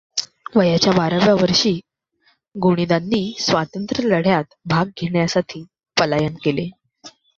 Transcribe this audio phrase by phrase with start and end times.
[0.55, 1.73] वयाच्या बाराव्या वर्षी
[2.55, 5.63] गोनीदांनी स्वातंत्र्यलढ्यात भाग घेण्यासाठी
[5.97, 6.69] पलायन केले.